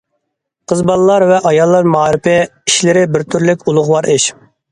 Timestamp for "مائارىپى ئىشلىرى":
1.97-3.05